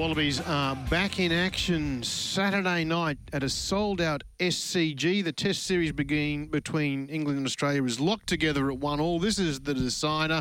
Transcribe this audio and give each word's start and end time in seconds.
Wallabies 0.00 0.40
are 0.40 0.76
back 0.88 1.20
in 1.20 1.30
action 1.30 2.02
Saturday 2.02 2.84
night 2.84 3.18
at 3.34 3.42
a 3.42 3.50
sold 3.50 4.00
out 4.00 4.24
SCG. 4.38 5.22
The 5.22 5.30
test 5.30 5.64
series 5.64 5.92
begin 5.92 6.46
between 6.46 7.06
England 7.10 7.36
and 7.36 7.46
Australia 7.46 7.84
is 7.84 8.00
locked 8.00 8.26
together 8.26 8.70
at 8.70 8.78
one 8.78 8.98
all. 8.98 9.18
This 9.18 9.38
is 9.38 9.60
the 9.60 9.74
decider. 9.74 10.40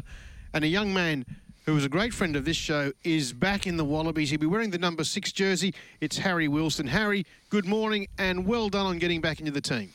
And 0.53 0.63
a 0.63 0.67
young 0.69 0.93
man 0.93 1.25
who 1.65 1.73
was 1.73 1.83
a 1.83 1.89
great 1.89 2.13
friend 2.13 2.37
of 2.37 2.45
this 2.45 2.55
show 2.55 2.93
is 3.03 3.33
back 3.33 3.67
in 3.67 3.75
the 3.75 3.83
Wallabies. 3.83 4.29
He'll 4.29 4.39
be 4.39 4.45
wearing 4.45 4.69
the 4.69 4.77
number 4.77 5.03
six 5.03 5.33
jersey. 5.33 5.73
It's 5.99 6.17
Harry 6.19 6.47
Wilson. 6.47 6.87
Harry, 6.87 7.25
good 7.49 7.65
morning 7.65 8.07
and 8.17 8.47
well 8.47 8.69
done 8.69 8.85
on 8.85 8.97
getting 8.97 9.19
back 9.19 9.41
into 9.41 9.51
the 9.51 9.59
team. 9.59 9.91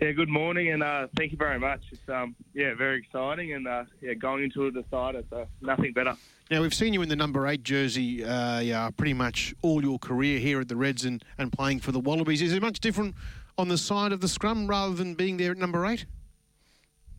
Yeah, 0.00 0.12
good 0.12 0.28
morning, 0.28 0.70
and 0.70 0.84
uh, 0.84 1.08
thank 1.16 1.32
you 1.32 1.38
very 1.38 1.58
much. 1.58 1.80
It's 1.90 2.08
um, 2.08 2.36
yeah, 2.54 2.74
very 2.74 2.98
exciting, 2.98 3.54
and 3.54 3.66
uh, 3.66 3.84
yeah, 4.00 4.14
going 4.14 4.44
into 4.44 4.66
a 4.66 4.70
decider, 4.70 5.24
so 5.30 5.48
nothing 5.60 5.92
better. 5.92 6.14
Now 6.48 6.62
we've 6.62 6.74
seen 6.74 6.94
you 6.94 7.02
in 7.02 7.08
the 7.08 7.16
number 7.16 7.48
eight 7.48 7.64
jersey, 7.64 8.24
uh, 8.24 8.60
yeah, 8.60 8.88
pretty 8.90 9.14
much 9.14 9.52
all 9.62 9.82
your 9.82 9.98
career 9.98 10.38
here 10.38 10.60
at 10.60 10.68
the 10.68 10.76
Reds 10.76 11.04
and, 11.04 11.24
and 11.38 11.52
playing 11.52 11.80
for 11.80 11.90
the 11.90 11.98
Wallabies. 11.98 12.40
Is 12.40 12.52
it 12.52 12.62
much 12.62 12.78
different 12.78 13.16
on 13.58 13.66
the 13.66 13.76
side 13.76 14.12
of 14.12 14.20
the 14.20 14.28
scrum 14.28 14.68
rather 14.68 14.94
than 14.94 15.16
being 15.16 15.38
there 15.38 15.50
at 15.50 15.58
number 15.58 15.84
eight? 15.86 16.06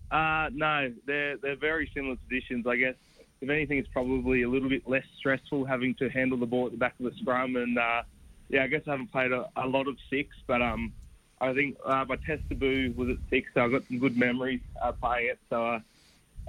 Uh, 0.09 0.49
no, 0.53 0.93
they're 1.05 1.35
they're 1.35 1.57
very 1.57 1.91
similar 1.93 2.15
positions. 2.15 2.65
I 2.65 2.77
guess 2.77 2.95
if 3.41 3.49
anything, 3.49 3.77
it's 3.77 3.89
probably 3.89 4.43
a 4.43 4.49
little 4.49 4.69
bit 4.69 4.87
less 4.87 5.03
stressful 5.17 5.65
having 5.65 5.93
to 5.95 6.09
handle 6.09 6.37
the 6.37 6.45
ball 6.45 6.67
at 6.67 6.71
the 6.71 6.77
back 6.77 6.95
of 6.97 7.11
the 7.11 7.19
scrum, 7.19 7.57
and 7.57 7.77
uh, 7.77 8.03
yeah, 8.47 8.63
I 8.63 8.67
guess 8.67 8.83
I 8.87 8.91
haven't 8.91 9.11
played 9.11 9.33
a, 9.33 9.49
a 9.57 9.67
lot 9.67 9.89
of 9.89 9.97
six, 10.09 10.33
but 10.47 10.61
um, 10.61 10.93
I 11.41 11.53
think 11.53 11.75
uh, 11.85 12.05
my 12.07 12.15
test 12.15 12.47
debut 12.47 12.93
was 12.95 13.09
at 13.09 13.17
six, 13.29 13.49
so 13.53 13.65
I've 13.65 13.71
got 13.71 13.83
some 13.89 13.99
good 13.99 14.15
memories 14.15 14.61
uh, 14.81 14.93
playing 14.93 15.31
it. 15.31 15.39
So, 15.49 15.65
uh, 15.67 15.79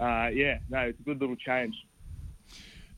uh, 0.00 0.28
yeah, 0.28 0.58
no, 0.70 0.78
it's 0.82 1.00
a 1.00 1.02
good 1.02 1.20
little 1.20 1.34
change. 1.34 1.74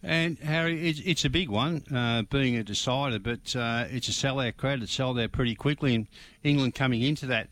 And 0.02 0.38
Harry, 0.38 0.88
it's, 0.88 1.00
it's 1.04 1.24
a 1.27 1.30
big 1.30 1.50
one, 1.50 1.84
uh, 1.95 2.22
being 2.22 2.56
a 2.56 2.62
decider, 2.62 3.18
but 3.18 3.54
uh, 3.54 3.84
it's 3.90 4.09
a 4.09 4.12
sellout 4.12 4.56
crowd. 4.56 4.82
It 4.82 4.88
sold 4.88 5.18
out 5.18 5.32
pretty 5.32 5.54
quickly, 5.54 5.95
and 5.95 6.06
England 6.43 6.74
coming 6.74 7.02
into 7.02 7.26
that 7.26 7.48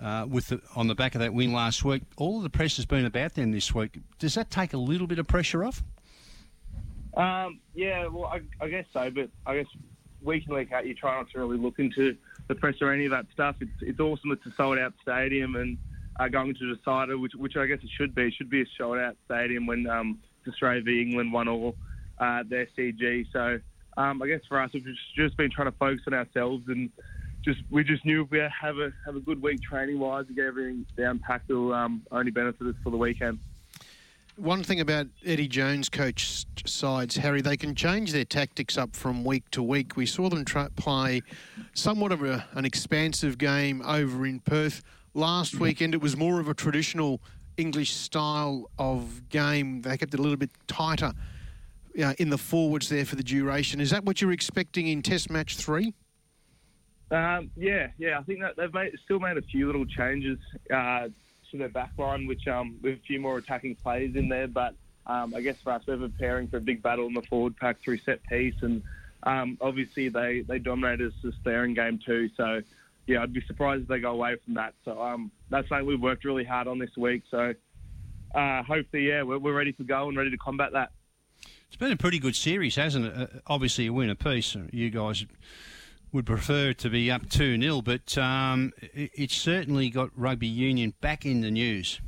uh, 0.00 0.24
with 0.28 0.48
the, 0.48 0.60
on 0.76 0.86
the 0.86 0.94
back 0.94 1.16
of 1.16 1.20
that 1.20 1.34
win 1.34 1.52
last 1.52 1.84
week. 1.84 2.02
All 2.16 2.36
of 2.36 2.44
the 2.44 2.50
press 2.50 2.76
has 2.76 2.86
been 2.86 3.04
about 3.04 3.34
them 3.34 3.50
this 3.50 3.74
week. 3.74 3.98
Does 4.20 4.34
that 4.34 4.48
take 4.48 4.74
a 4.74 4.78
little 4.78 5.08
bit 5.08 5.18
of 5.18 5.26
pressure 5.26 5.64
off? 5.64 5.82
Um, 7.16 7.58
yeah, 7.74 8.06
well, 8.06 8.26
I, 8.26 8.42
I 8.64 8.68
guess 8.68 8.84
so, 8.92 9.10
but 9.10 9.28
I 9.44 9.56
guess 9.56 9.66
week 10.22 10.44
in 10.46 10.54
week 10.54 10.70
out, 10.70 10.86
you 10.86 10.94
try 10.94 11.16
not 11.16 11.28
to 11.30 11.38
really 11.40 11.58
look 11.58 11.80
into 11.80 12.16
the 12.46 12.54
press 12.54 12.76
or 12.80 12.92
any 12.92 13.06
of 13.06 13.10
that 13.10 13.26
stuff. 13.32 13.56
It's 13.60 13.72
it's 13.80 13.98
awesome. 13.98 14.30
It's 14.30 14.46
a 14.46 14.52
sold 14.56 14.78
out 14.78 14.94
stadium 15.02 15.56
and 15.56 15.78
uh, 16.20 16.28
going 16.28 16.54
to 16.54 16.74
decider, 16.76 17.18
which 17.18 17.32
which 17.34 17.56
I 17.56 17.66
guess 17.66 17.80
it 17.82 17.90
should 17.96 18.14
be. 18.14 18.28
It 18.28 18.34
should 18.34 18.50
be 18.50 18.62
a 18.62 18.66
sold 18.76 18.98
out 18.98 19.16
stadium 19.24 19.66
when 19.66 19.88
um, 19.88 20.20
Australia 20.46 20.82
v 20.82 21.02
England 21.02 21.32
won 21.32 21.48
all 21.48 21.74
uh, 22.20 22.42
the 22.48 22.66
SCG. 22.76 23.26
So 23.32 23.60
um, 23.96 24.22
I 24.22 24.28
guess 24.28 24.40
for 24.48 24.60
us, 24.60 24.70
we've 24.72 24.86
just 25.16 25.36
been 25.36 25.50
trying 25.50 25.70
to 25.70 25.76
focus 25.78 26.02
on 26.06 26.14
ourselves 26.14 26.64
and 26.68 26.90
just 27.44 27.60
we 27.70 27.84
just 27.84 28.04
knew 28.04 28.22
if 28.22 28.30
we 28.30 28.38
have 28.38 28.78
a 28.78 28.92
have 29.04 29.16
a 29.16 29.20
good 29.20 29.40
week 29.40 29.60
training 29.62 29.98
wise 29.98 30.26
and 30.26 30.36
get 30.36 30.46
everything 30.46 30.84
down 30.96 31.18
packed, 31.18 31.50
it'll 31.50 31.72
um, 31.72 32.02
only 32.10 32.30
benefit 32.30 32.66
us 32.66 32.74
for 32.82 32.90
the 32.90 32.96
weekend. 32.96 33.38
One 34.36 34.62
thing 34.62 34.78
about 34.78 35.08
Eddie 35.24 35.48
Jones' 35.48 35.88
coach 35.88 36.46
sides, 36.64 37.16
Harry, 37.16 37.40
they 37.40 37.56
can 37.56 37.74
change 37.74 38.12
their 38.12 38.24
tactics 38.24 38.78
up 38.78 38.94
from 38.94 39.24
week 39.24 39.50
to 39.50 39.62
week. 39.64 39.96
We 39.96 40.06
saw 40.06 40.28
them 40.28 40.44
try, 40.44 40.68
play 40.76 41.22
somewhat 41.74 42.12
of 42.12 42.22
a, 42.22 42.44
an 42.52 42.64
expansive 42.64 43.36
game 43.36 43.82
over 43.84 44.24
in 44.26 44.38
Perth. 44.38 44.84
Last 45.12 45.58
weekend, 45.58 45.92
it 45.92 46.00
was 46.00 46.16
more 46.16 46.38
of 46.38 46.48
a 46.48 46.54
traditional 46.54 47.20
English 47.56 47.92
style 47.92 48.70
of 48.78 49.28
game. 49.28 49.82
They 49.82 49.96
kept 49.96 50.14
it 50.14 50.20
a 50.20 50.22
little 50.22 50.36
bit 50.36 50.50
tighter 50.68 51.14
uh, 52.02 52.14
in 52.18 52.30
the 52.30 52.38
forwards 52.38 52.88
there 52.88 53.04
for 53.04 53.16
the 53.16 53.22
duration. 53.22 53.80
Is 53.80 53.90
that 53.90 54.04
what 54.04 54.20
you're 54.20 54.32
expecting 54.32 54.88
in 54.88 55.02
Test 55.02 55.30
Match 55.30 55.56
three? 55.56 55.94
Um, 57.10 57.50
yeah, 57.56 57.88
yeah. 57.98 58.18
I 58.18 58.22
think 58.22 58.40
that 58.40 58.56
they've 58.56 58.72
made, 58.72 58.92
still 59.04 59.18
made 59.18 59.36
a 59.36 59.42
few 59.42 59.66
little 59.66 59.86
changes. 59.86 60.38
Uh, 60.72 61.08
to 61.50 61.58
their 61.58 61.68
back 61.68 61.92
line, 61.98 62.26
which 62.26 62.46
um, 62.48 62.76
with 62.82 62.98
a 62.98 63.02
few 63.06 63.20
more 63.20 63.38
attacking 63.38 63.74
players 63.76 64.14
in 64.16 64.28
there. 64.28 64.48
But 64.48 64.74
um, 65.06 65.34
I 65.34 65.40
guess 65.40 65.56
for 65.62 65.72
us, 65.72 65.82
we're 65.86 65.96
preparing 65.96 66.48
for 66.48 66.58
a 66.58 66.60
big 66.60 66.82
battle 66.82 67.06
in 67.06 67.14
the 67.14 67.22
forward 67.22 67.56
pack 67.56 67.80
through 67.80 67.98
set 67.98 68.22
piece, 68.24 68.56
and 68.62 68.82
um, 69.22 69.58
obviously 69.60 70.08
they 70.08 70.42
they 70.42 70.58
dominated 70.58 71.12
us 71.24 71.34
there 71.44 71.64
in 71.64 71.74
game 71.74 71.98
two. 72.04 72.30
So 72.36 72.62
yeah, 73.06 73.22
I'd 73.22 73.32
be 73.32 73.42
surprised 73.46 73.82
if 73.82 73.88
they 73.88 74.00
go 74.00 74.12
away 74.12 74.36
from 74.44 74.54
that. 74.54 74.74
So 74.84 75.00
um, 75.00 75.30
that's 75.50 75.68
something 75.68 75.86
we've 75.86 76.00
worked 76.00 76.24
really 76.24 76.44
hard 76.44 76.68
on 76.68 76.78
this 76.78 76.96
week. 76.96 77.22
So 77.30 77.54
uh, 78.34 78.62
hopefully, 78.62 79.08
yeah, 79.08 79.22
we're, 79.22 79.38
we're 79.38 79.56
ready 79.56 79.72
to 79.72 79.84
go 79.84 80.08
and 80.08 80.16
ready 80.16 80.30
to 80.30 80.36
combat 80.36 80.72
that. 80.72 80.90
It's 81.68 81.76
been 81.76 81.92
a 81.92 81.96
pretty 81.96 82.18
good 82.18 82.36
series, 82.36 82.76
hasn't 82.76 83.06
it? 83.06 83.14
Uh, 83.16 83.26
obviously, 83.46 83.86
a 83.86 83.92
win 83.92 84.10
apiece. 84.10 84.56
You 84.72 84.90
guys 84.90 85.24
would 86.12 86.26
prefer 86.26 86.72
to 86.72 86.90
be 86.90 87.10
up 87.10 87.28
2 87.28 87.60
0, 87.60 87.82
but 87.82 88.16
um, 88.18 88.72
it, 88.80 89.10
it's 89.14 89.34
certainly 89.36 89.90
got 89.90 90.10
rugby 90.16 90.46
union 90.46 90.94
back 91.00 91.26
in 91.26 91.42
the 91.42 91.50
news. 91.50 92.00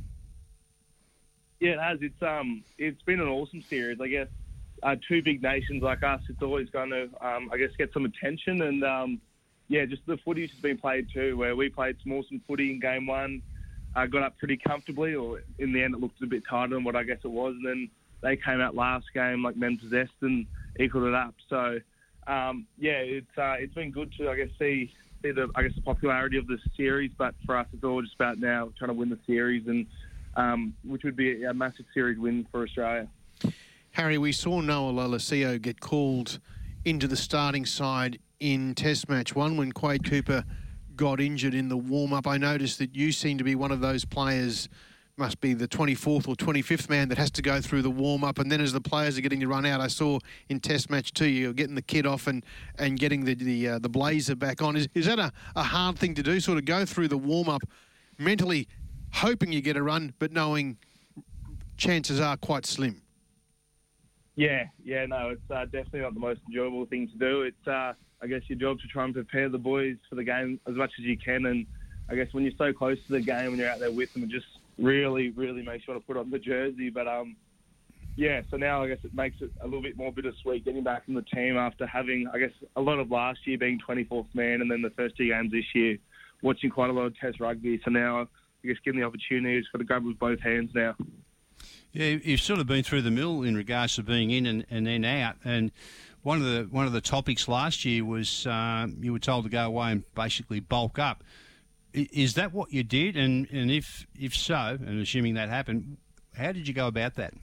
Yeah, 1.59 1.73
it 1.73 1.79
has. 1.79 1.99
It's 2.01 2.21
um, 2.23 2.63
it's 2.77 3.01
been 3.03 3.19
an 3.19 3.27
awesome 3.27 3.61
series. 3.61 4.01
I 4.01 4.07
guess 4.07 4.27
uh, 4.83 4.95
two 5.07 5.21
big 5.21 5.43
nations 5.43 5.83
like 5.83 6.03
us, 6.03 6.21
it's 6.27 6.41
always 6.41 6.69
going 6.69 6.89
to, 6.89 7.03
um, 7.21 7.49
I 7.53 7.57
guess, 7.57 7.69
get 7.77 7.93
some 7.93 8.05
attention. 8.05 8.61
And 8.63 8.83
um, 8.83 9.21
yeah, 9.67 9.85
just 9.85 10.05
the 10.07 10.17
footy 10.17 10.47
has 10.47 10.59
been 10.59 10.77
played 10.77 11.07
too, 11.13 11.37
where 11.37 11.55
we 11.55 11.69
played 11.69 11.97
some 12.03 12.13
awesome 12.13 12.41
footy 12.47 12.71
in 12.71 12.79
game 12.79 13.05
one, 13.05 13.41
uh, 13.95 14.05
got 14.07 14.23
up 14.23 14.37
pretty 14.37 14.57
comfortably, 14.57 15.13
or 15.13 15.43
in 15.59 15.71
the 15.71 15.83
end 15.83 15.93
it 15.93 16.01
looked 16.01 16.21
a 16.23 16.25
bit 16.25 16.43
tighter 16.49 16.75
than 16.75 16.83
what 16.83 16.95
I 16.95 17.03
guess 17.03 17.19
it 17.23 17.31
was. 17.31 17.53
And 17.55 17.65
then 17.65 17.89
they 18.21 18.35
came 18.35 18.61
out 18.61 18.75
last 18.75 19.05
game 19.13 19.43
like 19.43 19.55
men 19.55 19.77
possessed 19.77 20.11
and 20.21 20.45
equaled 20.79 21.05
it 21.05 21.13
up. 21.13 21.35
So 21.49 21.79
um, 22.27 22.67
yeah, 22.77 22.99
it's 22.99 23.37
uh, 23.37 23.55
it's 23.59 23.73
been 23.73 23.91
good 23.91 24.13
to 24.17 24.29
I 24.29 24.35
guess 24.35 24.49
see 24.59 24.93
see 25.23 25.31
the 25.31 25.49
I 25.55 25.63
guess 25.63 25.75
the 25.75 25.81
popularity 25.81 26.37
of 26.37 26.47
the 26.47 26.57
series, 26.77 27.11
but 27.17 27.35
for 27.45 27.57
us 27.57 27.67
it's 27.73 27.83
all 27.83 28.01
just 28.01 28.15
about 28.15 28.39
now 28.39 28.71
trying 28.77 28.89
to 28.89 28.93
win 28.93 29.09
the 29.09 29.19
series, 29.25 29.67
and 29.67 29.85
um, 30.35 30.73
which 30.83 31.03
would 31.03 31.15
be 31.15 31.43
a 31.43 31.53
massive 31.53 31.85
series 31.93 32.17
win 32.19 32.47
for 32.51 32.63
Australia. 32.63 33.07
Harry, 33.91 34.17
we 34.17 34.31
saw 34.31 34.61
Noah 34.61 34.93
Lolesio 34.93 35.61
get 35.61 35.81
called 35.81 36.39
into 36.85 37.07
the 37.07 37.17
starting 37.17 37.65
side 37.65 38.19
in 38.39 38.73
Test 38.73 39.09
Match 39.09 39.35
One 39.35 39.57
when 39.57 39.71
Quade 39.71 40.03
Cooper 40.03 40.45
got 40.95 41.19
injured 41.19 41.53
in 41.53 41.67
the 41.67 41.77
warm 41.77 42.13
up. 42.13 42.25
I 42.27 42.37
noticed 42.37 42.79
that 42.79 42.95
you 42.95 43.11
seem 43.11 43.37
to 43.37 43.43
be 43.43 43.55
one 43.55 43.71
of 43.71 43.81
those 43.81 44.05
players 44.05 44.69
must 45.17 45.41
be 45.41 45.53
the 45.53 45.67
24th 45.67 46.27
or 46.27 46.35
25th 46.35 46.89
man 46.89 47.09
that 47.09 47.17
has 47.17 47.31
to 47.31 47.41
go 47.41 47.61
through 47.61 47.81
the 47.81 47.91
warm 47.91 48.23
up, 48.23 48.39
and 48.39 48.51
then 48.51 48.61
as 48.61 48.73
the 48.73 48.81
players 48.81 49.17
are 49.17 49.21
getting 49.21 49.39
to 49.39 49.47
run 49.47 49.65
out, 49.65 49.81
I 49.81 49.87
saw 49.87 50.19
in 50.49 50.59
Test 50.59 50.89
match 50.89 51.13
two, 51.13 51.27
you're 51.27 51.53
getting 51.53 51.75
the 51.75 51.81
kit 51.81 52.05
off 52.05 52.27
and, 52.27 52.45
and 52.77 52.99
getting 52.99 53.25
the 53.25 53.35
the, 53.35 53.67
uh, 53.67 53.79
the 53.79 53.89
blazer 53.89 54.35
back 54.35 54.61
on. 54.61 54.75
Is, 54.75 54.87
is 54.93 55.05
that 55.05 55.19
a, 55.19 55.31
a 55.55 55.63
hard 55.63 55.97
thing 55.97 56.13
to 56.15 56.23
do? 56.23 56.39
Sort 56.39 56.57
of 56.57 56.65
go 56.65 56.85
through 56.85 57.07
the 57.07 57.17
warm 57.17 57.49
up, 57.49 57.61
mentally 58.17 58.67
hoping 59.13 59.51
you 59.51 59.61
get 59.61 59.77
a 59.77 59.83
run, 59.83 60.13
but 60.19 60.31
knowing 60.31 60.77
chances 61.77 62.19
are 62.19 62.37
quite 62.37 62.65
slim. 62.65 63.01
Yeah, 64.35 64.65
yeah, 64.83 65.05
no, 65.05 65.29
it's 65.29 65.51
uh, 65.51 65.65
definitely 65.65 66.01
not 66.01 66.13
the 66.13 66.19
most 66.19 66.39
enjoyable 66.47 66.85
thing 66.85 67.07
to 67.09 67.17
do. 67.17 67.41
It's, 67.41 67.67
uh, 67.67 67.93
I 68.21 68.27
guess, 68.27 68.41
your 68.47 68.57
job 68.57 68.79
to 68.79 68.87
try 68.87 69.03
and 69.03 69.13
prepare 69.13 69.49
the 69.49 69.57
boys 69.57 69.97
for 70.09 70.15
the 70.15 70.23
game 70.23 70.59
as 70.67 70.75
much 70.75 70.91
as 70.97 71.05
you 71.05 71.17
can, 71.17 71.45
and 71.47 71.65
I 72.09 72.15
guess 72.15 72.33
when 72.33 72.43
you're 72.43 72.53
so 72.57 72.71
close 72.71 72.97
to 73.07 73.13
the 73.13 73.21
game, 73.21 73.51
when 73.51 73.59
you're 73.59 73.69
out 73.69 73.79
there 73.79 73.91
with 73.91 74.13
them, 74.13 74.29
just 74.29 74.45
really, 74.77 75.29
really 75.31 75.61
makes 75.61 75.87
you 75.87 75.93
want 75.93 76.03
to 76.03 76.07
put 76.07 76.17
on 76.17 76.29
the 76.29 76.39
jersey. 76.39 76.89
But 76.89 77.07
um, 77.07 77.35
yeah, 78.15 78.41
so 78.49 78.57
now 78.57 78.83
I 78.83 78.87
guess 78.87 78.99
it 79.03 79.13
makes 79.13 79.37
it 79.41 79.51
a 79.61 79.65
little 79.65 79.81
bit 79.81 79.97
more 79.97 80.11
bittersweet 80.11 80.65
getting 80.65 80.83
back 80.83 81.03
in 81.07 81.13
the 81.13 81.21
team 81.21 81.57
after 81.57 81.85
having, 81.85 82.27
I 82.33 82.39
guess, 82.39 82.51
a 82.75 82.81
lot 82.81 82.99
of 82.99 83.09
last 83.09 83.39
year 83.45 83.57
being 83.57 83.79
24th 83.87 84.27
man 84.33 84.61
and 84.61 84.69
then 84.69 84.81
the 84.81 84.89
first 84.91 85.15
two 85.17 85.27
games 85.27 85.51
this 85.51 85.65
year, 85.73 85.97
watching 86.41 86.69
quite 86.69 86.89
a 86.89 86.93
lot 86.93 87.05
of 87.05 87.17
Test 87.17 87.39
rugby. 87.39 87.79
So 87.83 87.91
now 87.91 88.21
I 88.21 88.67
guess 88.67 88.77
getting 88.83 88.99
the 88.99 89.05
opportunity, 89.05 89.59
just 89.59 89.71
got 89.71 89.79
to 89.79 89.85
grab 89.85 90.05
with 90.05 90.19
both 90.19 90.39
hands 90.39 90.71
now. 90.75 90.95
Yeah, 91.93 92.17
you've 92.23 92.41
sort 92.41 92.59
of 92.59 92.67
been 92.67 92.83
through 92.83 93.01
the 93.01 93.11
mill 93.11 93.43
in 93.43 93.55
regards 93.55 93.95
to 93.95 94.03
being 94.03 94.31
in 94.31 94.45
and, 94.45 94.65
and 94.69 94.87
then 94.87 95.03
out. 95.03 95.35
And 95.43 95.71
one 96.21 96.37
of 96.37 96.43
the 96.43 96.67
one 96.71 96.85
of 96.85 96.93
the 96.93 97.01
topics 97.01 97.47
last 97.47 97.83
year 97.83 98.05
was 98.05 98.45
um, 98.47 98.97
you 99.01 99.11
were 99.11 99.19
told 99.19 99.43
to 99.45 99.49
go 99.49 99.65
away 99.65 99.91
and 99.91 100.15
basically 100.15 100.59
bulk 100.59 100.99
up. 100.99 101.23
Is 101.93 102.35
that 102.35 102.53
what 102.53 102.71
you 102.71 102.83
did? 102.83 103.17
And, 103.17 103.49
and 103.51 103.69
if 103.69 104.07
if 104.17 104.33
so, 104.35 104.77
and 104.79 105.01
assuming 105.01 105.33
that 105.35 105.49
happened, 105.49 105.97
how 106.35 106.51
did 106.51 106.67
you 106.67 106.73
go 106.73 106.87
about 106.87 107.15
that? 107.15 107.33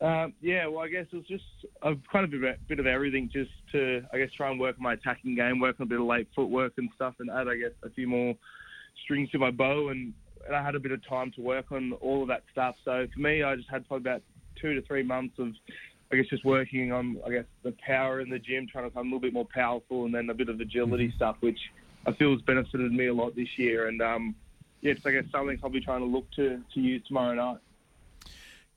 Um, 0.00 0.32
yeah, 0.40 0.66
well, 0.66 0.84
I 0.84 0.88
guess 0.88 1.06
it 1.10 1.16
was 1.16 1.26
just 1.26 1.44
a 1.82 1.94
kind 2.12 2.24
of 2.24 2.42
a 2.42 2.54
bit 2.68 2.78
of 2.78 2.86
everything, 2.86 3.28
just 3.32 3.50
to 3.72 4.02
I 4.12 4.18
guess 4.18 4.30
try 4.32 4.50
and 4.50 4.60
work 4.60 4.76
on 4.78 4.82
my 4.82 4.92
attacking 4.92 5.34
game, 5.34 5.58
work 5.58 5.76
on 5.80 5.86
a 5.86 5.88
bit 5.88 6.00
of 6.00 6.06
late 6.06 6.28
footwork 6.36 6.74
and 6.78 6.88
stuff, 6.94 7.14
and 7.18 7.30
add 7.30 7.48
I 7.48 7.56
guess 7.56 7.72
a 7.82 7.90
few 7.90 8.06
more 8.06 8.34
strings 9.04 9.30
to 9.30 9.38
my 9.38 9.50
bow, 9.50 9.88
and, 9.88 10.12
and 10.46 10.54
I 10.54 10.62
had 10.62 10.76
a 10.76 10.80
bit 10.80 10.92
of 10.92 11.06
time 11.08 11.32
to 11.32 11.42
work 11.42 11.72
on 11.72 11.92
all 12.00 12.22
of 12.22 12.28
that 12.28 12.44
stuff. 12.52 12.76
So 12.84 13.06
for 13.12 13.20
me, 13.20 13.42
I 13.42 13.56
just 13.56 13.68
had 13.70 13.88
probably 13.88 14.08
about 14.08 14.22
two 14.60 14.74
to 14.74 14.82
three 14.82 15.02
months 15.02 15.36
of 15.38 15.48
I 16.12 16.16
guess 16.16 16.26
just 16.30 16.44
working 16.44 16.92
on 16.92 17.18
I 17.26 17.30
guess 17.30 17.44
the 17.64 17.74
power 17.84 18.20
in 18.20 18.30
the 18.30 18.38
gym, 18.38 18.68
trying 18.70 18.84
to 18.84 18.90
become 18.90 19.06
a 19.06 19.10
little 19.10 19.20
bit 19.20 19.32
more 19.32 19.48
powerful, 19.52 20.04
and 20.04 20.14
then 20.14 20.30
a 20.30 20.34
bit 20.34 20.48
of 20.48 20.60
agility 20.60 21.08
mm-hmm. 21.08 21.16
stuff, 21.16 21.36
which 21.40 21.58
I 22.08 22.12
feel 22.14 22.32
has 22.32 22.40
benefited 22.42 22.90
me 22.90 23.06
a 23.06 23.14
lot 23.14 23.36
this 23.36 23.58
year. 23.58 23.88
And 23.88 24.00
um, 24.00 24.34
yeah, 24.80 24.92
it's 24.92 25.04
I 25.04 25.12
guess 25.12 25.24
something 25.30 25.58
I'll 25.62 25.68
be 25.68 25.80
trying 25.80 26.00
to 26.00 26.06
look 26.06 26.30
to, 26.32 26.60
to 26.72 26.80
use 26.80 27.02
tomorrow 27.06 27.34
night. 27.34 27.58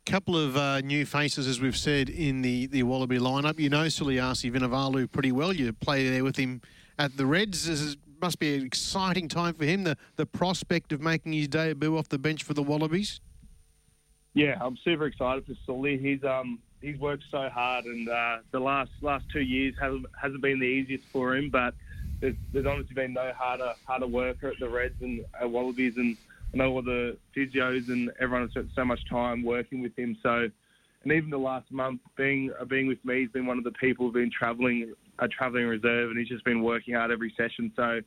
couple 0.05 0.35
of 0.35 0.57
uh, 0.57 0.81
new 0.81 1.05
faces, 1.05 1.47
as 1.47 1.61
we've 1.61 1.77
said, 1.77 2.09
in 2.09 2.41
the, 2.41 2.67
the 2.67 2.83
Wallaby 2.83 3.19
lineup. 3.19 3.57
You 3.57 3.69
know 3.69 3.85
Suliasi 3.85 4.51
Vunivalu 4.51 5.09
pretty 5.09 5.31
well. 5.31 5.53
You 5.53 5.71
play 5.71 6.09
there 6.09 6.25
with 6.25 6.35
him 6.35 6.61
at 6.99 7.15
the 7.15 7.25
Reds. 7.25 7.67
This 7.67 7.79
is, 7.79 7.95
must 8.21 8.37
be 8.37 8.55
an 8.55 8.65
exciting 8.65 9.29
time 9.29 9.53
for 9.53 9.63
him, 9.63 9.85
the, 9.85 9.95
the 10.17 10.25
prospect 10.25 10.91
of 10.91 10.99
making 10.99 11.31
his 11.33 11.47
debut 11.47 11.97
off 11.97 12.09
the 12.09 12.19
bench 12.19 12.43
for 12.43 12.53
the 12.53 12.63
Wallabies. 12.63 13.21
Yeah, 14.33 14.57
I'm 14.59 14.77
super 14.83 15.05
excited 15.05 15.45
for 15.45 15.53
Sully. 15.65 15.97
He's 15.97 16.23
um 16.23 16.59
he's 16.81 16.97
worked 16.99 17.23
so 17.29 17.49
hard, 17.49 17.85
and 17.85 18.07
uh, 18.07 18.37
the 18.51 18.59
last 18.59 18.91
last 19.01 19.25
two 19.31 19.41
years 19.41 19.75
hasn't 19.79 20.05
hasn't 20.21 20.41
been 20.41 20.59
the 20.59 20.65
easiest 20.65 21.05
for 21.05 21.35
him. 21.35 21.49
But 21.49 21.73
there's, 22.21 22.35
there's 22.53 22.65
honestly 22.65 22.93
been 22.93 23.13
no 23.13 23.31
harder 23.35 23.73
harder 23.85 24.07
worker 24.07 24.47
at 24.47 24.59
the 24.59 24.69
Reds 24.69 24.95
and 25.01 25.25
at 25.39 25.49
Wallabies, 25.49 25.93
and 25.97 26.15
I 26.53 26.57
know 26.57 26.71
all 26.71 26.81
the 26.81 27.17
physios 27.35 27.89
and 27.89 28.11
everyone 28.19 28.43
has 28.43 28.51
spent 28.51 28.69
so 28.75 28.85
much 28.85 28.99
time 29.09 29.43
working 29.43 29.81
with 29.81 29.97
him. 29.97 30.15
So, 30.21 30.47
and 31.03 31.11
even 31.11 31.29
the 31.31 31.37
last 31.37 31.71
month 31.71 32.01
being 32.15 32.51
uh, 32.59 32.65
being 32.65 32.87
with 32.87 33.03
me, 33.03 33.21
he's 33.21 33.31
been 33.31 33.47
one 33.47 33.57
of 33.57 33.63
the 33.63 33.71
people 33.71 34.05
who've 34.05 34.13
been 34.13 34.31
travelling 34.31 34.93
a 35.19 35.27
travelling 35.27 35.65
reserve, 35.65 36.11
and 36.11 36.19
he's 36.19 36.29
just 36.29 36.45
been 36.45 36.61
working 36.61 36.93
hard 36.93 37.11
every 37.11 37.33
session. 37.35 37.71
So, 37.75 38.01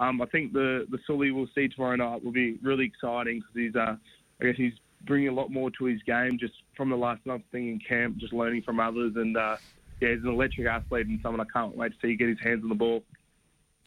um, 0.00 0.22
I 0.22 0.26
think 0.26 0.52
the 0.52 0.86
the 0.90 0.98
Sully 1.06 1.30
we'll 1.30 1.48
see 1.54 1.68
tomorrow 1.68 1.96
night 1.96 2.24
will 2.24 2.32
be 2.32 2.58
really 2.62 2.86
exciting 2.86 3.40
because 3.40 3.54
he's 3.54 3.76
uh, 3.76 3.96
I 4.40 4.44
guess 4.44 4.56
he's 4.56 4.74
bringing 5.06 5.28
a 5.28 5.34
lot 5.34 5.50
more 5.50 5.70
to 5.72 5.84
his 5.84 6.02
game 6.02 6.38
just 6.40 6.54
from 6.76 6.90
the 6.90 6.96
last 6.96 7.24
month 7.26 7.44
thing 7.52 7.68
in 7.68 7.78
camp, 7.86 8.16
just 8.16 8.32
learning 8.32 8.62
from 8.62 8.80
others, 8.80 9.12
and 9.16 9.36
uh, 9.36 9.56
yeah, 10.00 10.14
he's 10.14 10.22
an 10.22 10.30
electric 10.30 10.66
athlete 10.66 11.06
and 11.06 11.20
someone 11.22 11.40
I 11.40 11.52
can't 11.52 11.76
wait 11.76 11.92
to 11.92 11.98
see 12.00 12.16
get 12.16 12.28
his 12.28 12.38
hands 12.42 12.62
on 12.62 12.68
the 12.68 12.74
ball. 12.74 13.02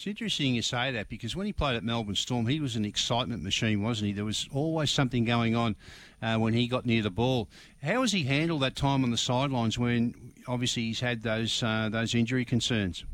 It's 0.02 0.08
interesting 0.08 0.56
you 0.56 0.64
say 0.64 0.90
that 0.94 1.10
because 1.10 1.36
when 1.36 1.46
he 1.46 1.54
played 1.54 1.76
at 1.76 1.84
Melbourne 1.84 2.16
Storm, 2.16 2.48
he 2.48 2.60
was 2.60 2.76
an 2.76 2.86
excitement 2.86 3.44
machine, 3.44 3.84
wasn't 3.84 4.08
he? 4.08 4.14
There 4.14 4.26
was 4.26 4.50
always 4.52 4.90
something 4.90 5.26
going 5.26 5.56
on 5.56 5.76
uh, 6.24 6.38
when 6.38 6.56
he 6.56 6.68
got 6.68 6.88
near 6.88 7.04
the 7.04 7.12
ball. 7.12 7.48
How 7.84 8.02
has 8.02 8.12
he 8.12 8.24
handled 8.24 8.64
that 8.64 8.76
time 8.76 9.04
on 9.04 9.12
the 9.12 9.18
sidelines 9.18 9.78
when 9.78 10.16
obviously 10.48 10.86
he's 10.86 11.00
had 11.00 11.22
those 11.22 11.62
uh, 11.62 11.90
those 11.92 12.16
injury 12.16 12.46
concerns? 12.46 13.06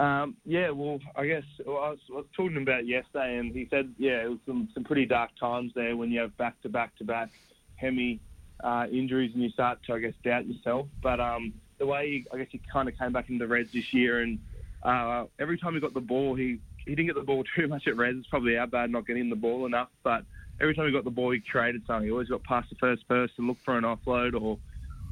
Um, 0.00 0.36
yeah, 0.44 0.70
well, 0.70 0.98
I 1.14 1.26
guess 1.26 1.44
well, 1.64 1.76
I, 1.76 1.90
was, 1.90 1.98
I 2.10 2.14
was 2.16 2.26
talking 2.36 2.60
about 2.60 2.84
yesterday, 2.84 3.36
and 3.36 3.54
he 3.54 3.68
said, 3.70 3.94
yeah, 3.98 4.24
it 4.24 4.30
was 4.30 4.40
some, 4.46 4.68
some 4.74 4.82
pretty 4.82 5.06
dark 5.06 5.30
times 5.38 5.70
there 5.76 5.96
when 5.96 6.10
you 6.10 6.18
have 6.18 6.36
back 6.36 6.60
to 6.62 6.68
back 6.68 6.96
to 6.96 7.04
back 7.04 7.30
hammy 7.76 8.18
uh, 8.64 8.86
injuries 8.90 9.30
and 9.32 9.44
you 9.44 9.50
start 9.50 9.78
to, 9.86 9.92
I 9.92 10.00
guess, 10.00 10.14
doubt 10.24 10.48
yourself. 10.48 10.88
But 11.00 11.20
um, 11.20 11.52
the 11.78 11.86
way 11.86 12.24
I 12.32 12.38
guess 12.38 12.48
he 12.50 12.60
kind 12.72 12.88
of 12.88 12.98
came 12.98 13.12
back 13.12 13.28
into 13.28 13.44
the 13.44 13.48
Reds 13.48 13.72
this 13.72 13.94
year 13.94 14.22
and 14.22 14.40
uh, 14.82 15.24
every 15.40 15.58
time 15.58 15.74
he 15.74 15.80
got 15.80 15.94
the 15.94 16.00
ball, 16.00 16.34
he 16.34 16.58
he 16.84 16.94
didn't 16.94 17.06
get 17.06 17.16
the 17.16 17.22
ball 17.22 17.44
too 17.56 17.68
much 17.68 17.86
at 17.86 17.96
Reds. 17.96 18.18
It's 18.18 18.28
probably 18.28 18.56
our 18.56 18.66
bad 18.66 18.90
not 18.90 19.06
getting 19.06 19.30
the 19.30 19.36
ball 19.36 19.66
enough. 19.66 19.88
But 20.04 20.22
every 20.60 20.74
time 20.74 20.86
he 20.86 20.92
got 20.92 21.04
the 21.04 21.10
ball, 21.10 21.32
he 21.32 21.40
created 21.40 21.82
something. 21.86 22.06
He 22.06 22.12
always 22.12 22.28
got 22.28 22.44
past 22.44 22.70
the 22.70 22.76
first 22.76 23.06
person, 23.08 23.46
looked 23.46 23.64
for 23.64 23.76
an 23.76 23.84
offload, 23.84 24.40
or 24.40 24.58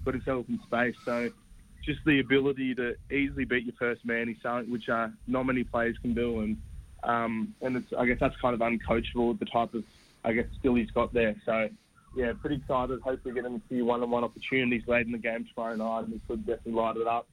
put 0.04 0.14
himself 0.14 0.46
in 0.48 0.58
space. 0.66 0.94
So 1.04 1.28
just 1.84 2.00
the 2.06 2.20
ability 2.20 2.74
to 2.74 2.94
easily 3.12 3.44
beat 3.44 3.64
your 3.64 3.74
first 3.78 4.04
man 4.04 4.28
is 4.28 4.36
something 4.42 4.70
which 4.70 4.88
uh, 4.88 5.08
not 5.26 5.44
many 5.44 5.64
players 5.64 5.96
can 6.02 6.14
do. 6.14 6.40
And 6.40 6.56
um, 7.02 7.54
and 7.62 7.76
it's, 7.76 7.88
I 7.96 8.06
guess 8.06 8.16
that's 8.20 8.34
kind 8.40 8.54
of 8.54 8.60
uncoachable, 8.60 9.38
the 9.38 9.46
type 9.46 9.74
of 9.74 9.84
I 10.24 10.32
guess 10.32 10.46
skill 10.58 10.74
he's 10.74 10.90
got 10.90 11.12
there. 11.12 11.36
So 11.44 11.68
yeah, 12.16 12.32
pretty 12.40 12.56
excited. 12.56 13.00
Hopefully, 13.02 13.34
get 13.34 13.44
him 13.44 13.56
a 13.56 13.68
few 13.68 13.84
one-on-one 13.84 14.24
opportunities 14.24 14.82
late 14.88 15.06
in 15.06 15.12
the 15.12 15.18
game 15.18 15.46
tomorrow 15.54 15.76
night, 15.76 16.04
and 16.04 16.14
he 16.14 16.20
could 16.26 16.46
definitely 16.46 16.72
light 16.72 16.96
it 16.96 17.06
up. 17.06 17.28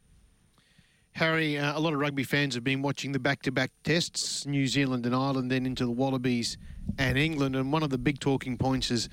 Harry, 1.13 1.59
uh, 1.59 1.77
a 1.77 1.79
lot 1.79 1.93
of 1.93 1.99
rugby 1.99 2.23
fans 2.23 2.55
have 2.55 2.63
been 2.63 2.81
watching 2.81 3.11
the 3.11 3.19
back 3.19 3.43
to 3.43 3.51
back 3.51 3.71
tests, 3.83 4.47
New 4.47 4.65
Zealand 4.65 5.05
and 5.05 5.15
Ireland, 5.15 5.51
then 5.51 5.65
into 5.65 5.85
the 5.85 5.91
Wallabies 5.91 6.57
and 6.97 7.19
England. 7.19 7.55
And 7.55 7.71
one 7.71 7.83
of 7.83 7.91
the 7.91 7.99
big 7.99 8.19
talking 8.19 8.57
points 8.57 8.89
is 8.89 9.09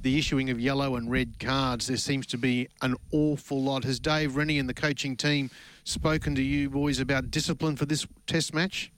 the 0.00 0.18
issuing 0.18 0.50
of 0.50 0.58
yellow 0.58 0.96
and 0.96 1.08
red 1.08 1.38
cards. 1.38 1.86
There 1.86 1.96
seems 1.96 2.26
to 2.28 2.38
be 2.38 2.68
an 2.82 2.96
awful 3.12 3.62
lot. 3.62 3.84
Has 3.84 4.00
Dave 4.00 4.34
Rennie 4.34 4.58
and 4.58 4.68
the 4.68 4.74
coaching 4.74 5.16
team 5.16 5.48
spoken 5.84 6.34
to 6.34 6.42
you 6.42 6.70
boys 6.70 6.98
about 6.98 7.30
discipline 7.30 7.76
for 7.76 7.86
this 7.86 8.04
test 8.26 8.52
match? 8.52 8.90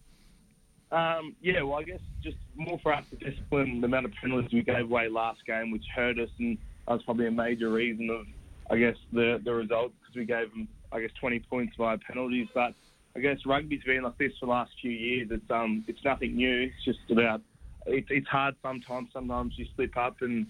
Um, 0.90 1.36
yeah, 1.42 1.60
well, 1.60 1.78
I 1.78 1.82
guess 1.82 2.00
just 2.22 2.38
more 2.54 2.78
for 2.82 2.94
us 2.94 3.04
to 3.10 3.16
discipline 3.16 3.82
the 3.82 3.86
amount 3.86 4.06
of 4.06 4.12
penalties 4.12 4.50
we 4.52 4.62
gave 4.62 4.84
away 4.84 5.08
last 5.08 5.44
game, 5.44 5.70
which 5.70 5.84
hurt 5.94 6.18
us, 6.18 6.30
and 6.38 6.56
that 6.88 6.94
was 6.94 7.02
probably 7.02 7.26
a 7.26 7.30
major 7.30 7.68
reason 7.68 8.08
of, 8.08 8.24
I 8.70 8.78
guess, 8.78 8.96
the 9.12 9.42
the 9.44 9.52
result 9.52 9.92
because 10.00 10.16
we 10.16 10.24
gave 10.24 10.48
them 10.50 10.68
I 10.92 11.00
guess 11.00 11.10
20 11.20 11.40
points 11.40 11.74
via 11.76 11.98
penalties. 11.98 12.48
But 12.54 12.74
I 13.14 13.20
guess 13.20 13.38
rugby's 13.46 13.82
been 13.84 14.02
like 14.02 14.18
this 14.18 14.32
for 14.38 14.46
the 14.46 14.52
last 14.52 14.72
few 14.80 14.90
years. 14.90 15.28
It's 15.30 15.50
um 15.50 15.84
it's 15.86 16.04
nothing 16.04 16.36
new. 16.36 16.62
It's 16.62 16.84
just 16.84 17.10
about 17.10 17.40
it's 17.86 18.08
it's 18.10 18.28
hard 18.28 18.54
sometimes. 18.62 19.08
Sometimes 19.12 19.54
you 19.56 19.66
slip 19.74 19.96
up 19.96 20.16
and 20.20 20.46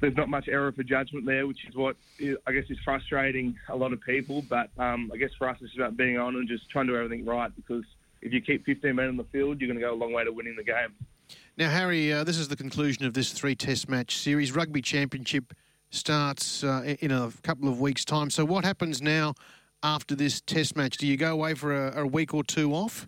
there's 0.00 0.16
not 0.16 0.28
much 0.28 0.48
error 0.48 0.72
for 0.72 0.82
judgment 0.82 1.26
there, 1.26 1.46
which 1.46 1.64
is 1.68 1.74
what 1.74 1.96
I 2.46 2.52
guess 2.52 2.64
is 2.70 2.78
frustrating 2.84 3.56
a 3.68 3.76
lot 3.76 3.92
of 3.92 4.00
people. 4.00 4.42
But 4.48 4.70
um, 4.78 5.10
I 5.12 5.18
guess 5.18 5.30
for 5.38 5.48
us, 5.48 5.58
it's 5.60 5.74
about 5.76 5.96
being 5.96 6.18
on 6.18 6.36
and 6.36 6.48
just 6.48 6.68
trying 6.70 6.86
to 6.86 6.92
do 6.92 6.98
everything 6.98 7.24
right 7.26 7.54
because 7.54 7.84
if 8.22 8.32
you 8.32 8.40
keep 8.40 8.64
15 8.64 8.94
men 8.94 9.08
on 9.08 9.16
the 9.16 9.24
field, 9.24 9.60
you're 9.60 9.68
going 9.68 9.80
to 9.80 9.84
go 9.84 9.92
a 9.92 9.96
long 9.96 10.12
way 10.12 10.24
to 10.24 10.32
winning 10.32 10.56
the 10.56 10.64
game. 10.64 10.94
Now, 11.56 11.70
Harry, 11.70 12.12
uh, 12.12 12.24
this 12.24 12.38
is 12.38 12.48
the 12.48 12.56
conclusion 12.56 13.04
of 13.04 13.14
this 13.14 13.32
three 13.32 13.54
Test 13.54 13.88
match 13.88 14.18
series. 14.18 14.52
Rugby 14.52 14.82
Championship 14.82 15.52
starts 15.90 16.64
uh, 16.64 16.96
in 17.00 17.10
a 17.10 17.30
couple 17.42 17.68
of 17.68 17.80
weeks' 17.80 18.04
time. 18.04 18.30
So, 18.30 18.44
what 18.44 18.64
happens 18.64 19.02
now 19.02 19.34
after 19.82 20.14
this 20.14 20.40
Test 20.40 20.76
match? 20.76 20.96
Do 20.96 21.06
you 21.06 21.16
go 21.16 21.32
away 21.32 21.54
for 21.54 21.74
a, 21.74 22.02
a 22.02 22.06
week 22.06 22.34
or 22.34 22.44
two 22.44 22.72
off? 22.72 23.06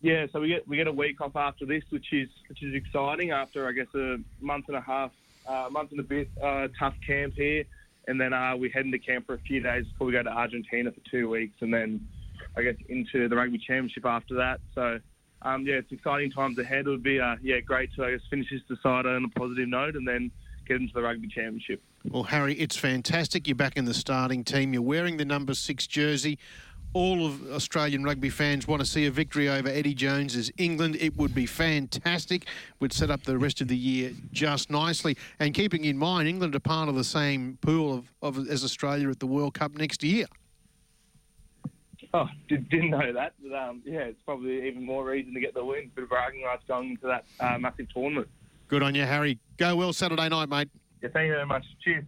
Yeah, 0.00 0.26
so 0.32 0.40
we 0.40 0.48
get 0.48 0.66
we 0.66 0.76
get 0.76 0.88
a 0.88 0.92
week 0.92 1.20
off 1.20 1.36
after 1.36 1.64
this, 1.64 1.84
which 1.90 2.12
is 2.12 2.28
which 2.48 2.62
is 2.62 2.74
exciting. 2.74 3.30
After 3.30 3.68
I 3.68 3.72
guess 3.72 3.86
a 3.94 4.18
month 4.40 4.66
and 4.66 4.76
a 4.76 4.80
half, 4.80 5.12
uh, 5.46 5.68
month 5.70 5.92
and 5.92 6.00
a 6.00 6.02
bit 6.02 6.28
uh, 6.42 6.68
tough 6.76 6.94
camp 7.06 7.34
here, 7.34 7.64
and 8.08 8.20
then 8.20 8.32
uh, 8.32 8.56
we 8.56 8.68
head 8.68 8.84
into 8.84 8.98
camp 8.98 9.26
for 9.26 9.34
a 9.34 9.38
few 9.38 9.60
days 9.60 9.86
before 9.86 10.08
we 10.08 10.12
go 10.12 10.22
to 10.22 10.30
Argentina 10.30 10.90
for 10.90 11.00
two 11.08 11.28
weeks, 11.28 11.54
and 11.60 11.72
then 11.72 12.04
I 12.56 12.62
guess 12.62 12.74
into 12.88 13.28
the 13.28 13.36
rugby 13.36 13.58
championship 13.58 14.04
after 14.04 14.34
that. 14.34 14.60
So 14.74 14.98
um, 15.42 15.64
yeah, 15.64 15.74
it's 15.74 15.92
exciting 15.92 16.32
times 16.32 16.58
ahead. 16.58 16.86
It 16.86 16.90
would 16.90 17.04
be 17.04 17.20
uh, 17.20 17.36
yeah 17.40 17.60
great 17.60 17.94
to 17.94 18.04
I 18.04 18.10
guess 18.10 18.20
finish 18.28 18.50
this 18.50 18.62
decider 18.68 19.10
on 19.10 19.24
a 19.24 19.38
positive 19.38 19.68
note, 19.68 19.94
and 19.94 20.06
then 20.06 20.32
get 20.66 20.80
into 20.80 20.92
the 20.94 21.02
rugby 21.02 21.28
championship. 21.28 21.82
Well, 22.08 22.24
Harry, 22.24 22.54
it's 22.54 22.76
fantastic. 22.76 23.46
You're 23.46 23.54
back 23.54 23.76
in 23.76 23.84
the 23.84 23.94
starting 23.94 24.44
team. 24.44 24.72
You're 24.72 24.82
wearing 24.82 25.16
the 25.16 25.24
number 25.24 25.54
six 25.54 25.86
jersey. 25.86 26.38
All 26.94 27.24
of 27.24 27.50
Australian 27.52 28.04
rugby 28.04 28.28
fans 28.28 28.68
want 28.68 28.80
to 28.80 28.86
see 28.86 29.06
a 29.06 29.10
victory 29.10 29.48
over 29.48 29.68
Eddie 29.68 29.94
Jones's 29.94 30.50
England. 30.58 30.96
It 31.00 31.16
would 31.16 31.34
be 31.34 31.46
fantastic. 31.46 32.46
Would 32.80 32.92
set 32.92 33.10
up 33.10 33.22
the 33.22 33.38
rest 33.38 33.62
of 33.62 33.68
the 33.68 33.76
year 33.76 34.12
just 34.30 34.68
nicely. 34.68 35.16
And 35.38 35.54
keeping 35.54 35.84
in 35.84 35.96
mind, 35.96 36.28
England 36.28 36.54
are 36.54 36.60
part 36.60 36.90
of 36.90 36.94
the 36.94 37.04
same 37.04 37.56
pool 37.62 37.94
of, 37.94 38.12
of 38.20 38.48
as 38.48 38.62
Australia 38.62 39.08
at 39.08 39.20
the 39.20 39.26
World 39.26 39.54
Cup 39.54 39.74
next 39.74 40.04
year. 40.04 40.26
Oh, 42.14 42.28
did, 42.46 42.70
not 42.70 43.06
know 43.06 43.12
that. 43.14 43.32
But, 43.42 43.56
um, 43.56 43.82
yeah, 43.86 44.00
it's 44.00 44.20
probably 44.26 44.66
even 44.66 44.84
more 44.84 45.04
reason 45.04 45.32
to 45.32 45.40
get 45.40 45.54
the 45.54 45.64
win. 45.64 45.90
Bit 45.94 46.04
of 46.04 46.10
bragging 46.10 46.42
rights 46.42 46.64
going 46.68 46.90
into 46.90 47.06
that 47.06 47.24
uh, 47.40 47.58
massive 47.58 47.86
tournament. 47.94 48.28
Good 48.72 48.82
on 48.82 48.94
you, 48.94 49.04
Harry. 49.04 49.38
Go 49.58 49.76
well 49.76 49.92
Saturday 49.92 50.30
night, 50.30 50.48
mate. 50.48 50.70
Yeah, 51.02 51.10
thank 51.12 51.26
you 51.26 51.34
very 51.34 51.44
much. 51.44 51.62
Cheers. 51.84 52.04